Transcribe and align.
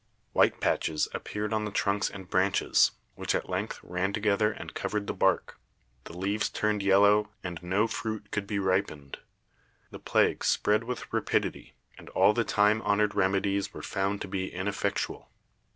White 0.33 0.59
patches 0.59 1.07
appeared 1.13 1.53
on 1.53 1.63
the 1.63 1.69
trunks 1.69 2.09
and 2.09 2.27
branches, 2.27 2.89
which 3.13 3.35
at 3.35 3.51
length 3.51 3.79
ran 3.83 4.13
together 4.13 4.51
and 4.51 4.73
covered 4.73 5.05
the 5.05 5.13
bark, 5.13 5.59
the 6.05 6.17
leaves 6.17 6.49
turned 6.49 6.81
yellow, 6.81 7.29
and 7.43 7.61
no 7.61 7.85
fruit 7.85 8.31
could 8.31 8.47
be 8.47 8.57
ripened. 8.57 9.19
The 9.91 9.99
plague 9.99 10.43
spread 10.43 10.85
with 10.85 11.13
rapidity, 11.13 11.75
and 11.99 12.09
all 12.17 12.33
the 12.33 12.43
time 12.43 12.81
honored 12.81 13.13
remedies 13.13 13.75
were 13.75 13.83
found 13.83 14.21
to 14.21 14.27
be 14.27 14.51
ineffectual. 14.51 15.29